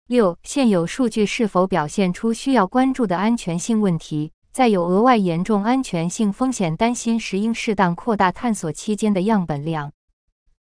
[0.07, 4.31] 六、现有数据是否表现出需要关注的安全性问题？
[4.53, 9.91] 在有额外严重安全性风险担心时，应适当扩大探索期间的样本量。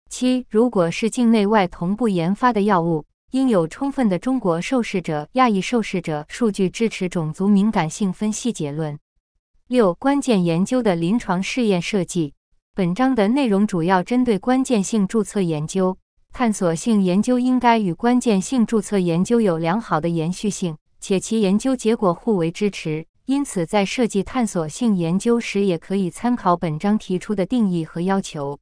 [0.08, 8.98] 七、如果是境内外同步研发的药物，应有充分的中国受试者、亚裔受试者数据支持种族敏感性分析结论。
[9.66, 12.32] 六、关键研究的临床试验设计。
[12.74, 15.98] 本章的内容主要针对关键性注册研究。
[16.36, 23.06] 探索性研究应该与关键性注册研究有良好的延续性，且其研究结果互为支持。
[23.26, 28.58] 因此，在设计探索性研究时，也可以参考本章提出的定义和要求。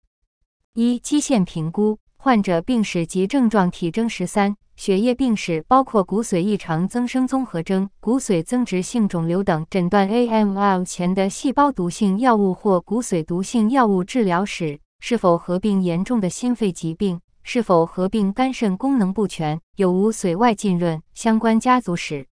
[0.75, 9.67] 一、基线评估患者病史及症状体征十三，血液病史包括骨髓异常增生综合征、骨髓增殖性肿瘤等。
[9.71, 17.19] 诊断 AML 前的细胞毒性药物或骨髓毒性药物治疗史，是否合并严重的心肺疾病？
[17.43, 19.61] 是否合并肝肾功能不全？
[19.77, 21.03] 有无髓外浸润？
[21.15, 22.27] 相关家族史。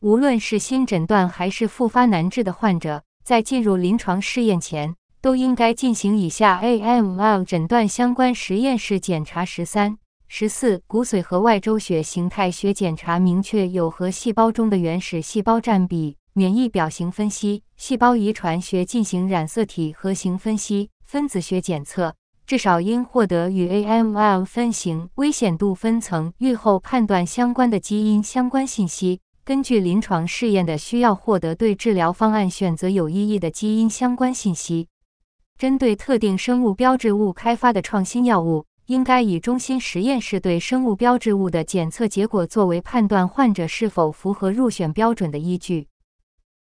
[0.00, 9.98] 无论是新诊断还是复发难治的患者，在进入临床试验前，都应该进行以下 AML 诊断相关实验室检查：十三、
[10.28, 22.14] 十四，骨髓和外周血形态学检查，明确有核细胞中的原始细胞占比；免疫表型分析，细胞遗传学进行染色体核型分析；分子学检测。
[22.48, 29.20] 至少应获得与 AML 分型、危险度分层、预后判断相关的基因相关信息。
[29.44, 34.88] 根据临床试验的需要，获得对治疗方案选择有意义的基因相关信息。
[35.58, 45.88] 针对特定生物标志物开发的创新药物，应该以中心实验室对生物标志物的检测结果作为判断患者是否符合入选标准的依据。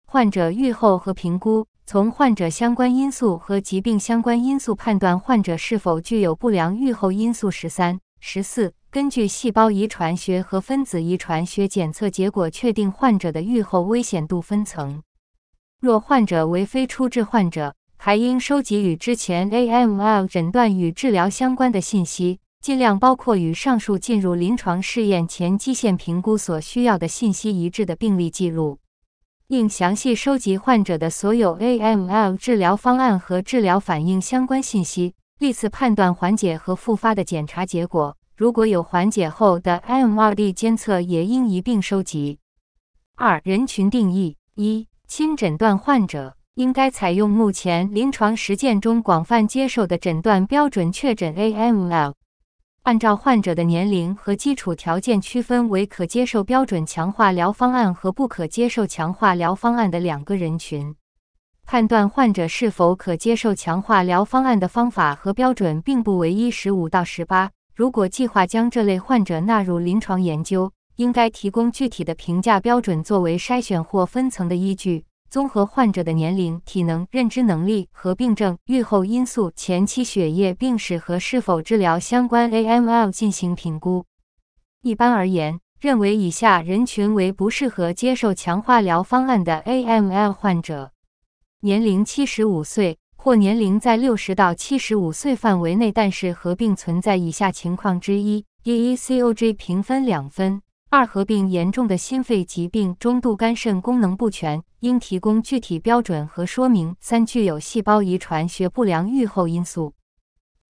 [0.05, 1.65] 患者预后和评估。
[1.89, 7.49] 从患者相关因素和疾病相关因素判断患者是否具有不良预后因素。
[7.49, 15.01] 十三、十四，根据细胞遗传学和分子遗传学检测结果，确定患者的预后危险度分层。
[15.79, 28.79] 若患者为非初治患者，还应收集与之前 AML 诊断与治疗相关的信息，尽量包括与上述进入临床试验前基线评估所需要的信息一致的病例记录。
[29.49, 38.17] 应详细收集患者的所有 AML 治疗方案和治疗反应相关信息，历次判断缓解和复发的检查结果。
[38.35, 42.39] 如果有缓解后的 MRD 监测，也应一并收集。
[43.15, 52.15] 二、人群定义：一、新诊断患者应该采用目前临床实践中广泛接受的诊断标准确诊 AML。
[52.87, 60.95] 按照患者的年龄和基础条件区分为可接受标准强化疗方案和不可接受强化疗方案的两个人群。
[61.65, 66.49] 判断患者是否可接受强化疗方案的方法和标准并不唯一。
[66.49, 75.03] 十五到十八，如果计划将这类患者纳入临床研究，应该提供具体的评价标准作为筛选或分层的依据。
[75.29, 84.05] 综合患者的年龄、体能、认知能力、合并症、预后因素、前期血液病史和是否治疗相关 AML 进行评估。
[84.81, 90.91] 一般而言，认为以下人群为不适合接受强化疗方案的 AML 患者：
[91.59, 100.61] 年龄七十五岁或年龄在六十到七十五岁范围内，但是合并存在以下情况之一：EECOG 评分两分。
[100.89, 106.95] 二、合并严重的心肺疾病、中度肝肾功能不全，应提供具体标准和说明。
[107.01, 109.93] 三、具有细胞遗传学不良预后因素。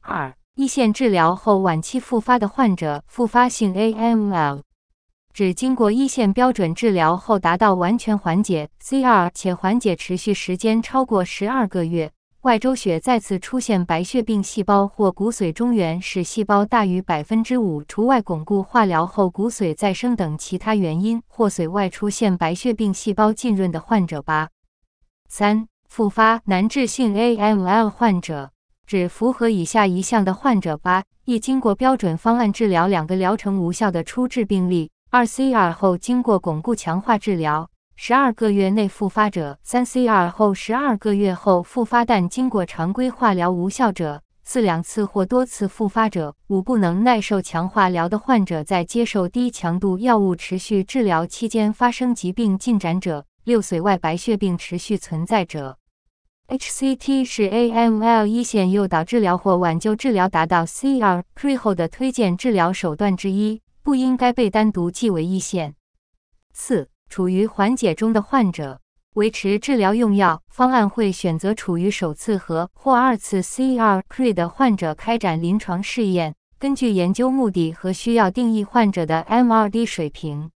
[0.02, 4.64] 二、一线治疗后晚期复发的患者，复发性 AML，
[5.34, 12.12] 指经过一线标准治疗后达到完全缓解 （CR） 且缓解持续时间超过十二个月。
[12.48, 24.48] 外周血再次出现白血病细胞或骨髓中原始细胞大于百分之五，除外巩固化疗后骨髓再生等其他原因，或髓外出现白血病细胞浸润的患者八
[25.28, 28.52] 三复发难治性 AML 患者，
[28.86, 37.70] 指符合以下一项的患者八一经过标准方案治疗两个疗程无效的初治病例，二 CR 后经过巩固强化治疗。
[38.00, 55.80] 十二个月内复发者，三 CR 后十二个月后复发但经过常规化疗无效者，四两次或多次复发者，五不能耐受强化疗的患者在接受低强度药物持续治疗期间发生疾病进展者，六髓外白血病持续存在者。
[56.50, 65.74] HCT 是 AML 一线诱导治疗或挽救治疗达到 CR/CR 后的推荐治疗手段之一，不应该被单独记为一线。
[66.54, 66.90] 四。
[67.10, 68.80] 处于缓解中的患者，
[69.14, 80.52] 维持治疗用药方案会选择处于首次和或二次 crc 的患者开展临床试验，根据研究目的和需要定义患者的 MRD 水平。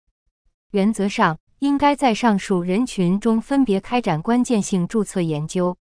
[0.73, 5.77] 原则上，应该在上述人群中分别开展关键性注册研究。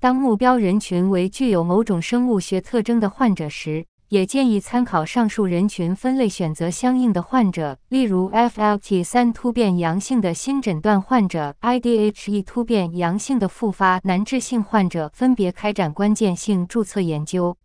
[0.00, 17.56] 当目标人群为具有某种生物学特征的患者时，也建议参考上述人群分类，选择相应的患者，例如 FLT3 突变阳性的新诊断患者、IDH1 突变阳性的复发难治性患者，分别开展关键性注册研究。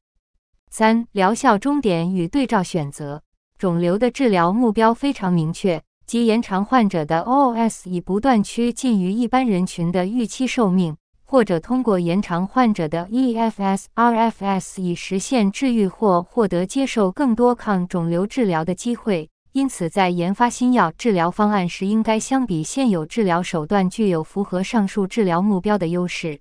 [0.70, 3.24] 三、疗效终点与对照选择。
[3.58, 10.96] 肿瘤的治疗目标非常明确，即延长患者的 OS，以不断趋近于一般人群的预期寿命。
[11.30, 19.30] 或者通过延长患者的 EFS、RFS 以实现治愈或获得接受更多抗肿瘤治疗的机会。
[19.52, 26.40] 因此，在研发新药治疗方案时，应该相比现有治疗手段具有符合上述治疗目标的优势。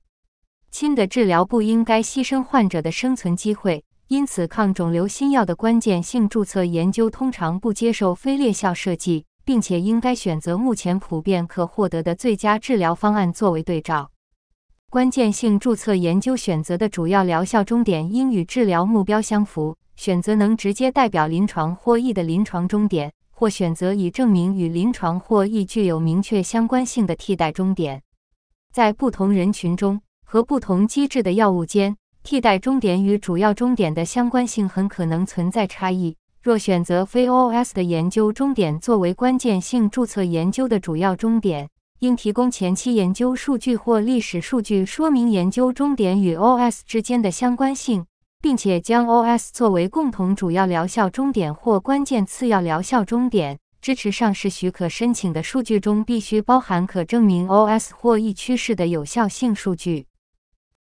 [0.71, 3.83] 新的治疗不应该牺牲患者的生存机会。
[4.07, 14.11] 因此，抗肿瘤新药的关键性注册研究通常不接受非劣效设计，并且应该选择目前普遍可获得的最佳治疗方案作为对照。
[14.89, 28.01] 关键性注册研究选择的主要疗效终点应与治疗目标相符，选择能直接代表临床获益的临床终点，或选择已证明与临床获益具有明确相关性的替代终点。
[28.73, 36.17] 在不同人群中和不同机制的药物间，替代终点与主要终点的相关性很可能存在差异。
[36.41, 41.69] 若选择非 OS 的研究终点作为关键性注册研究的主要终点，
[42.01, 48.05] 应提供前期研究数据或历史数据，说明研究终点与 OS 之间的相关性，
[48.43, 53.59] 并且将 OS 作为共同主要疗效终点或关键次要疗效终点。
[53.81, 60.07] 支持上市许可申请的数据中必须包含可证明 OS 或异趋势的有效性数据。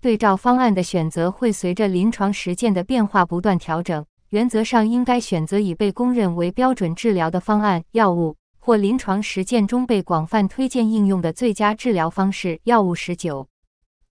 [0.01, 8.37] 对照方案的选择会随着临床实践的变化不断调整，原则上应该选择已被公认为标准治疗的方案、药物。
[8.65, 13.49] 或临床实践中被广泛推荐应用的最佳治疗方式药物十九。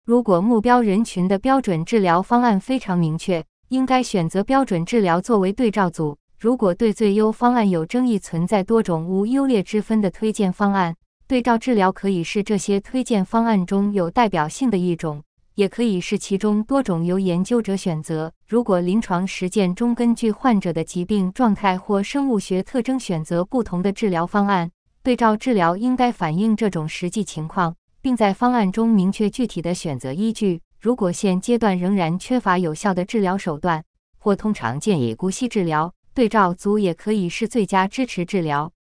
[0.03, 6.17] 如果目标人群的标准治疗方案非常明确，应该选择标准治疗作为对照组。
[6.37, 10.97] 如果对最优方案有争议，存在多种无优劣之分的推荐方案，
[11.27, 15.23] 对照治疗可以是这些推荐方案中有代表性的一种。
[15.55, 18.31] 也可以是其中多种由研究者选择。
[18.47, 24.71] 如果临床实践中根据患者的疾病状态或生物学特征选择不同的治疗方案，
[25.03, 30.61] 对照治疗应该反映这种实际情况，并在方案中明确具体的选择依据。
[30.79, 33.83] 如果现阶段仍然缺乏有效的治疗手段，
[34.17, 38.71] 或通常建议姑息治疗，对照组也可以是最佳支持治疗。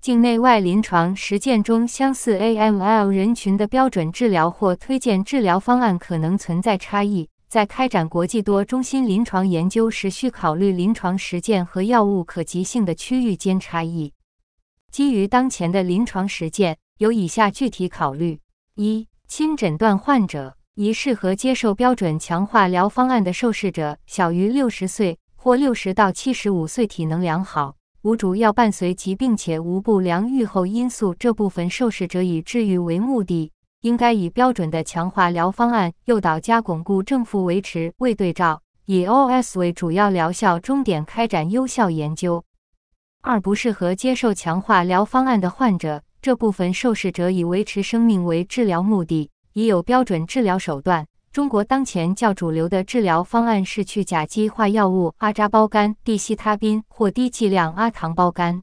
[0.00, 7.28] 境内外临床实践中，相似 AML 人群的标准治疗或推荐治疗方案可能存在差异。
[7.48, 14.14] 在开展国际多中心临床研究时，需考虑临床实践和药物可及性的区域间差异。
[14.90, 18.40] 基于当前的临床实践，有以下具体考虑：
[18.76, 27.74] 一、新诊断患者，宜适合接受标准强化疗方案的受试者小于六十岁或六十到七十五岁，体能良好。
[28.02, 42.42] 无主要伴随疾病且无不良预后因素，这部分受试者以治愈为目的，应该以标准的强化疗方案诱导加巩固正负维持为对照，以 OS 为主要疗效终点开展优效研究。
[43.20, 51.06] 二、不适合接受强化疗方案的患者，这部分受试者以维持生命为治疗目的，已有标准治疗手段。
[51.32, 58.60] 中国当前较主流的治疗方案是去甲基化药物阿扎胞苷、地西他滨或低剂量阿糖胞苷。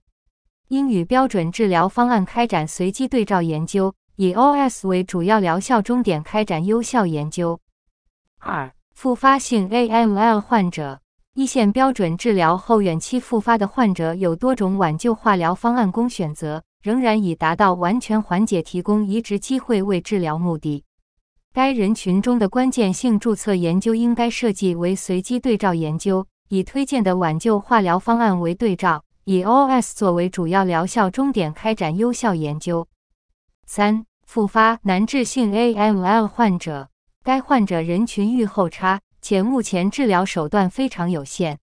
[0.67, 7.57] 应与标准治疗方案开展随机对照研究，以 OS 为主要疗效终点开展优效研究。
[8.39, 10.99] 二、复发性 AML 患者，
[11.35, 20.83] 一线标准治疗后远期复发的患者有多种挽救化疗方案供选择，仍然以达到完全缓解、提供移植机会为治疗目的。
[21.53, 32.87] 该人群中的关键性注册研究应该设计为随机对照研究，以推荐的挽救化疗方案为对照，以 OS 作为主要疗效终点开展优效研究。
[33.65, 36.89] 三、复发难治性 AML 患者，
[37.23, 41.57] 该患者人群预后差，且目前治疗手段非常有限。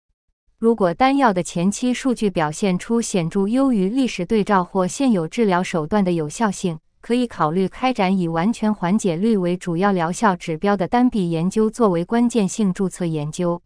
[0.59, 13.63] 如果单药的前期数据表现出显著优于历史对照或现有治疗手段的有效性，可以考虑开展以完全缓解率为主要疗效指标的单臂研究作为关键性注册研究。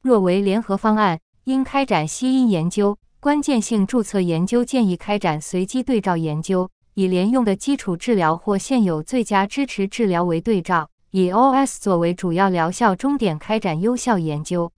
[0.00, 2.98] 若为联合方案，应开展吸因研究。
[3.20, 14.72] 关键性注册研究建议开展随机对照研究，以连用的基础治疗或现有最佳支持治疗为对照，以 OS 作为主要疗效终点开展优效研究。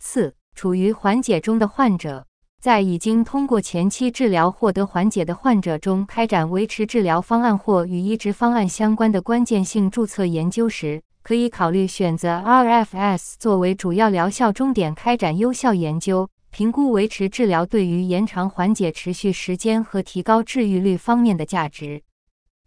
[0.00, 2.26] 四、处于缓解中的患者，
[2.60, 22.02] 在已经通过前期治疗获得缓解的患者中开展维持治疗方案或与移植方案相关的关键性注册研究时，可以考虑选择 RFS 作为主要疗效终点开展优效研究，评估维持治疗对于延长缓解持续时间和提高治愈率方面的价值。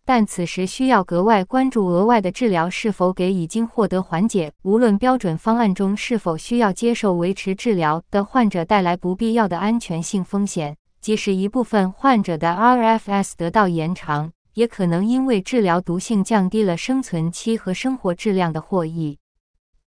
[0.05, 10.75] 但此时需要格外关注额外的治疗是否给已经获得缓解，无论标准方案中是否需要接受维持治疗的患者带来不必要的安全性风险。
[10.99, 19.17] 即使一部分患者的 RFS 得到延长，也可能因为治疗毒性降低了生存期和生活质量的获益。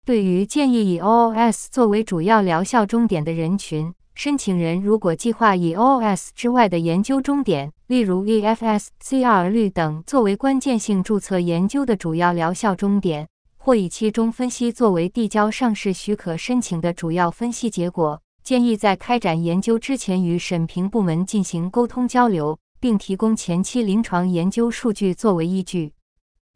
[0.05, 3.93] 对于建议以 OS 作为主要疗效终点的人群，
[4.23, 25.93] 申请人如果计划以 OS 之外的研究终点，例如 EFS、CR 率等作为关键性注册研究的主要疗效终点，或以其中分析作为递交上市许可申请的主要分析结果，建议在开展研究之前与审评部门进行沟通交流，并提供前期临床研究数据作为依据。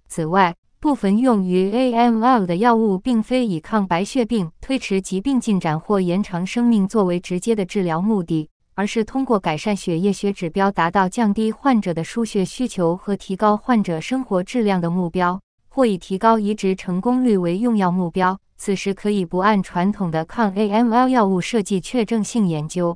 [0.07, 0.55] 此外，
[0.85, 18.39] 部分用于 AML 的药物，并非以抗白血病、推迟疾病进展或延长生命作为直接的治疗目的，而是通过改善血液学指标，达到降低患者的输血需求和提高患者生活质量的目标，或以提高移植成功率为用药目标。
[18.55, 22.95] 此时可以不按传统的抗 AML 药物设计确证性研究。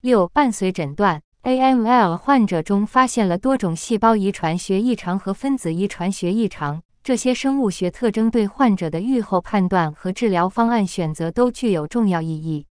[0.00, 6.80] 六、伴随诊断，AML 患者中发现了多种细胞遗传学异常和分子遗传学异常。
[7.04, 12.66] 这些生物学特征对患者的预后判断和治疗方案选择都具有重要意义。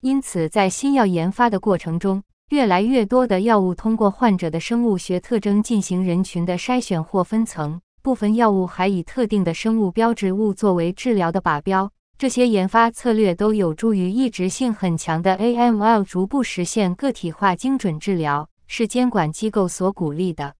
[0.00, 7.78] 因此，在新药研发的过程中，越来越多的药物通过患者的生物学特征进行人群的筛选或分层。
[8.00, 11.92] 部分药物还以特定的生物标志物作为治疗的靶标。
[12.16, 20.54] 这些研发策略都有助于抑制性很强的 AML 逐步实现个体化精准治疗，是监管机构所鼓励的。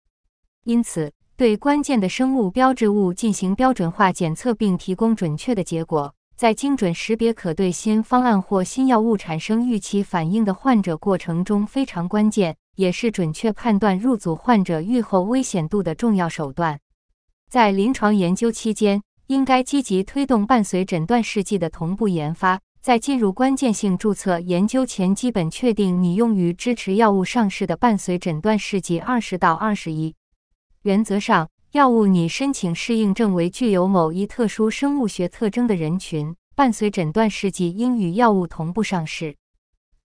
[0.64, 16.80] 因此，对关键的生物标志物进行标准化检测，并提供准确的结果，在精准识别可对新方案或新药物产生预期反应的患者过程中非常关键，也是准确判断入组患者预后危险度的重要手段。
[17.48, 22.58] 在临床研究期间，应该积极推动伴随诊断试剂的同步研发。
[22.82, 30.16] 在进入关键性注册研究前，基本确定拟用于支持药物上市的伴随诊断试剂二十到二十一。
[30.82, 39.36] 原则上，药物拟申请适应症为具有某一特殊生物学特征的人群，伴随诊断试剂应与药物同步上市。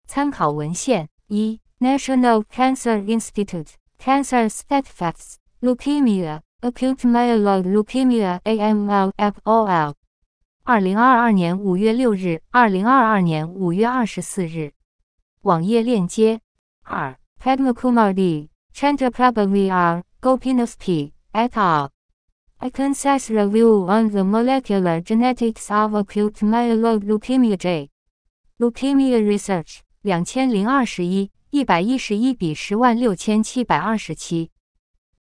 [0.06, 9.94] 参考文献：一、National Cancer Institute Cancer Statistics Leukemia Acute Myeloid Leukemia (AML) FOL，
[10.64, 14.72] 二零二二年五月六日，二零二二年五月二十四日。
[15.42, 16.40] 网页链接：
[16.82, 18.50] 二、Padmakumar D.
[18.74, 20.04] Chandra Prabha V.R.
[20.17, 20.17] R.
[20.21, 21.13] Gopinath P.
[21.33, 21.89] et al.
[22.59, 27.89] A concise review on the molecular genetics of acute myeloid leukemia J.
[28.59, 34.51] Leukemia Research，两千零二十一一百一十一比十万六千七百二十七。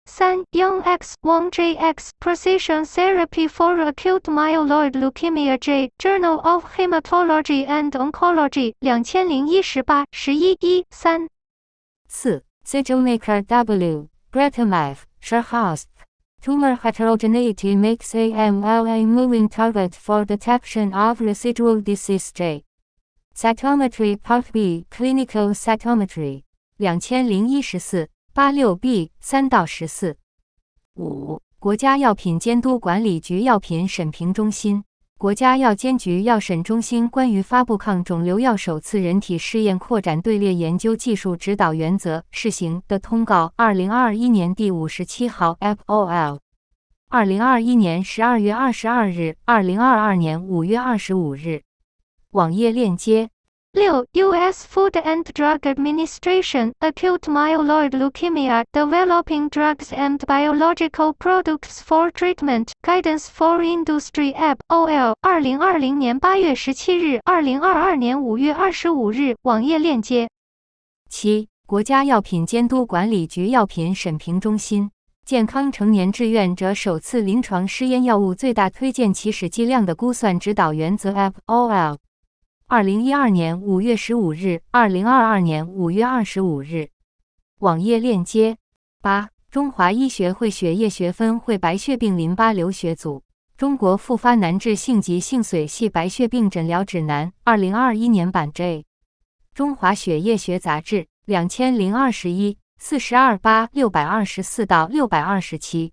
[0.05, 6.65] 三 Young X Wang J X Precision Therapy for Acute Myeloid Leukemia J Journal of
[6.75, 11.27] Hematology and Oncology，两千零一十八十一一三。
[12.07, 14.09] 四 Sigilmaker W.
[14.35, 15.87] Bretemev, Sherhouse.
[16.41, 22.63] Tumor heterogeneity makes AML a moving target for detection of residual disease J.
[23.35, 26.43] Cytometry Part B Clinical Cytometry
[26.77, 30.17] 两千零一十四八六 B 三到十四
[30.95, 34.85] 五国家药品监督管理局药品审评中心。
[35.18, 46.40] 国家药监局药审中心关于发布抗肿瘤药首次人体试验扩展队列研究技术指导原则试行的通告，二零二一年第五十七号 FOL，
[47.08, 51.62] 二零二一年十二月二十二日，二零二二年五月二十五日。
[52.32, 53.30] 网页链接。
[53.76, 54.64] 六 U.S.
[54.64, 63.28] Food and Drug Administration Acute Myeloid Leukemia Developing Drugs and Biological Products for Treatment Guidance
[63.28, 65.14] for Industry App O.L.
[65.20, 69.36] 二零二零年八月十七日，二零二二年五月二十五日。
[69.42, 70.30] 网页链接。
[71.10, 74.90] 七国家药品监督管理局药品审评中心
[75.26, 81.98] 健康成年志愿者首次临床试验药物最大推荐起始剂量的估算指导原则 App O.L.
[82.68, 86.88] 二零一二年五月十五日，二零二二年五月二十五日。
[87.60, 88.58] 网页链接
[89.00, 93.22] 八、中华医学会血液学分会白血病淋巴瘤学组。
[93.56, 98.84] 中国复发难治性急性髓系白血病诊疗指南，二零二一年版 J，
[99.54, 105.92] 中华血液学杂志，两千零二十一，四十二八六百二十四到六百二十七。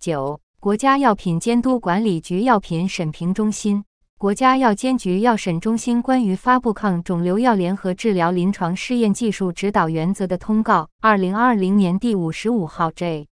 [0.00, 3.84] 九、国家药品监督管理局药品审评中心，
[4.24, 13.28] 国家药监局药审中心关于发布抗肿瘤药联合治疗临床试验技术指导原则的通告，二零二零年第五十五号 J。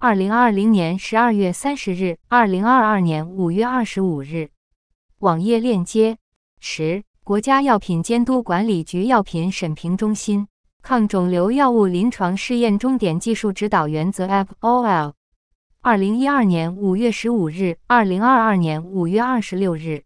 [0.00, 4.48] 二零二零年十二月三十日，二零二二年五月二十五日，
[5.20, 6.18] 网页链接。
[6.58, 10.48] 十、国家药品监督管理局药品审评中心
[10.82, 15.12] 抗肿瘤药物临床试验终点技术指导原则 （FOL）。
[15.82, 20.02] 二零一二年五月十五日，二零二二年五月二十六日，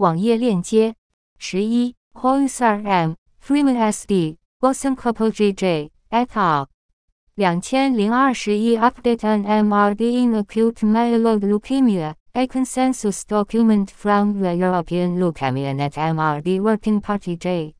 [0.00, 0.94] 网页链接。
[1.36, 3.16] 十一、Hoyser M.
[3.38, 4.38] Freeman S.D.
[4.60, 6.68] Wilson Couple J J et al.
[7.34, 15.74] 两千零二十一 Update on MRD in acute myeloid leukemia, a consensus document from the European Leukemia
[15.74, 17.74] Net MRD Working Party J.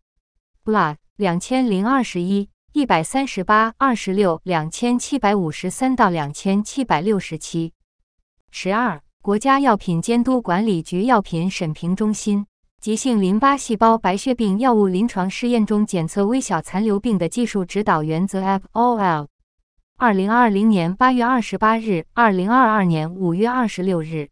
[0.62, 7.72] Blood 两千零二十一一百三十八二十六两千七百五十三到两千七百六十七。
[8.50, 12.46] 十二、国家药品监督管理局药品审评中心
[12.80, 18.40] 急性淋巴细胞白血病药物临床试验中检测微小残留病的技术指导原则
[18.72, 19.26] （FOL）。
[19.98, 24.30] 二零二零年八月二十八日，二零二二年五月二十六日，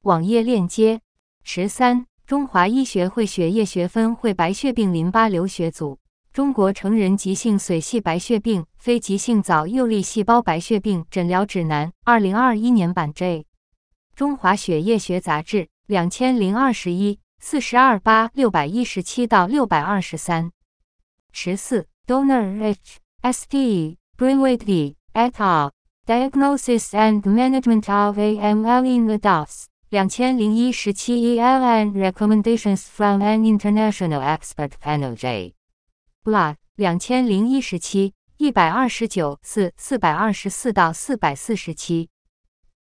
[0.00, 1.02] 网页链接。
[1.42, 5.98] 十三、中华医学会血液学分会白血病淋巴瘤学组，
[6.32, 13.44] 中国成人急性髓系白血病、非急性早幼粒细胞白血病诊疗指南，二零二一年版 J，
[14.14, 20.52] 中华血液学杂志，两千零二十一，四十二八六百一十七到六百二十三。
[21.32, 23.98] 十四、Donor H S D。
[24.16, 24.56] Greenway
[25.12, 25.72] et al.
[26.06, 29.64] Diagnosis and Management of AML in Adults.
[29.88, 35.54] 两千零一十七 ELN Recommendations from an International Expert Panel J.
[36.22, 42.08] Blood 两千零一十七一百二十九四四百二十四到四百四十七。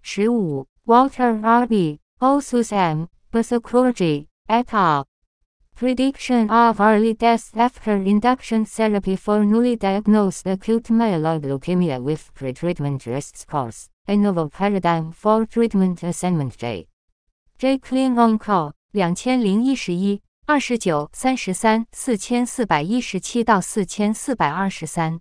[0.02, 1.68] 十五 Walter R.
[1.68, 2.00] B.
[2.20, 3.10] Osus M.
[3.32, 5.06] Basacrourgi et al.
[5.76, 13.06] Prediction of early death after induction therapy for newly diagnosed acute myeloid leukemia with pretreatment
[13.06, 13.92] risk scores.
[14.08, 16.88] A novel paradigm for treatment assignment J.
[17.60, 17.78] J.
[17.78, 25.20] Clean on call 两千零一十一二十九三十三四千四百一十七到四千四百二十三。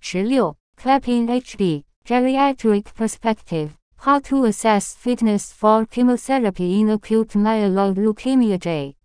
[0.00, 8.57] 十六 Clapping HD Geriatric Perspective How to assess fitness for chemotherapy in acute myeloid leukemia
[8.59, 8.95] J.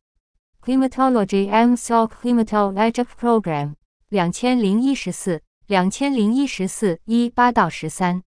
[0.66, 1.76] Hematology M.
[1.76, 3.74] Salk Hematologic Program，
[4.08, 8.22] 两千零一十四，两千零一十四一八到十三，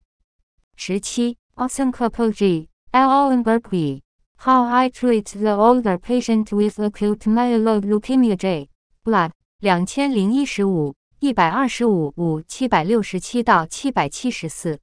[0.76, 1.38] 十七。
[1.56, 3.10] Oncology L.
[3.10, 4.02] Olenberg B.
[4.38, 8.70] How I treat the older patient with acute myeloid leukemia J.
[9.04, 14.80] Blood，两千零一十五，一百二十五五七百六十七到七百七十四，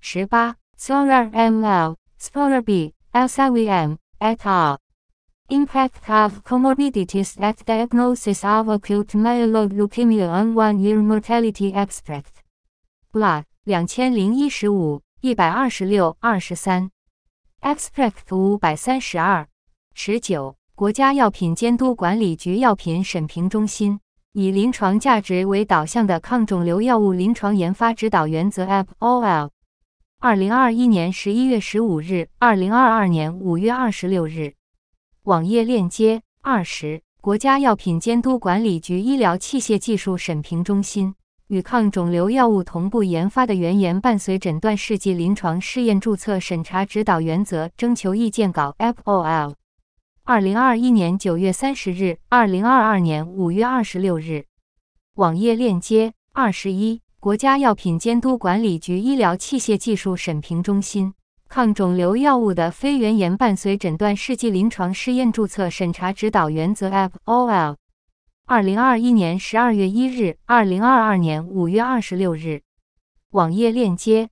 [0.00, 0.56] 十八。
[0.79, 1.63] Solar M.
[1.65, 1.95] L.
[2.19, 2.93] Solar B.
[3.11, 3.23] L.
[3.23, 3.39] S.
[3.51, 3.67] V.
[3.67, 3.97] M.
[4.19, 4.77] et al.
[5.49, 12.43] Impact of comorbidities at diagnosis of acute myeloid leukemia on one-year mortality abstract.
[13.11, 16.91] Blood 两千零一十五一百二十六二十三
[17.61, 19.47] ，Abstract 五百三十二
[19.95, 20.57] 十九。
[20.75, 23.99] 国家药品监督管理局药品审评中心
[24.33, 29.49] 以临床价值为导向的抗肿瘤药物临床研发指导原则 （FOL）。
[30.19, 34.55] 二零二一年十一月十五日，二零二二年五月二十六日。
[35.25, 41.13] 网页链接二十，国家药品监督管理局医疗器械技术审评中心
[41.49, 49.53] 与抗肿瘤药物同步研发的原研伴随诊断试剂临床试验注册审查指导原则征求意见稿 （FOL）。
[50.23, 54.45] 二零二一年九月三十日，二零二二年五月二十六日。
[55.13, 61.15] 网页链接二十一，国家药品监督管理局医疗器械技术审评中心。
[61.49, 66.91] 抗肿瘤药物的非原研伴随诊断试剂临床试验注册审查指导原则
[67.25, 67.77] （FOL）。
[68.45, 72.61] 二零二一年十二月一日，二零二二年五月二十六日。
[73.31, 74.29] 网页链接